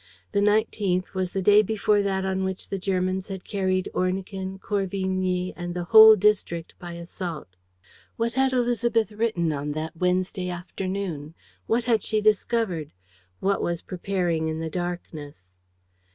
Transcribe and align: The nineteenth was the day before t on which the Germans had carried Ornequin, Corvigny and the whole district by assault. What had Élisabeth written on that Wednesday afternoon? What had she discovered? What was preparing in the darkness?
The 0.31 0.41
nineteenth 0.41 1.13
was 1.13 1.31
the 1.31 1.43
day 1.43 1.61
before 1.61 2.01
t 2.01 2.09
on 2.09 2.43
which 2.43 2.69
the 2.69 2.79
Germans 2.79 3.27
had 3.27 3.43
carried 3.43 3.87
Ornequin, 3.93 4.57
Corvigny 4.57 5.53
and 5.55 5.75
the 5.75 5.83
whole 5.93 6.15
district 6.15 6.73
by 6.79 6.93
assault. 6.93 7.49
What 8.15 8.33
had 8.33 8.51
Élisabeth 8.51 9.15
written 9.15 9.53
on 9.53 9.73
that 9.73 9.95
Wednesday 9.95 10.49
afternoon? 10.49 11.35
What 11.67 11.83
had 11.83 12.01
she 12.01 12.19
discovered? 12.19 12.93
What 13.41 13.61
was 13.61 13.83
preparing 13.83 14.47
in 14.47 14.59
the 14.59 14.71
darkness? 14.71 15.59